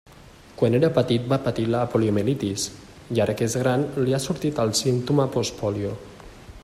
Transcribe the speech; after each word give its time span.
Quan 0.59 0.75
era 0.77 0.87
petit 0.95 1.27
va 1.33 1.37
patir 1.47 1.65
la 1.73 1.81
poliomielitis, 1.95 2.65
i 3.17 3.23
ara 3.27 3.37
que 3.41 3.51
és 3.51 3.59
gran 3.65 3.85
li 4.07 4.17
ha 4.19 4.23
sortit 4.25 4.63
el 4.65 4.75
símptoma 4.81 5.29
'post-pòlio'. 5.37 5.97